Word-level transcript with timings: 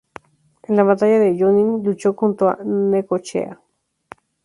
En 0.67 0.75
la 0.75 0.81
Batalla 0.83 1.19
de 1.19 1.37
Junín 1.37 1.83
luchó 1.83 2.13
junto 2.15 2.49
a 2.49 2.57
Necochea. 2.65 3.61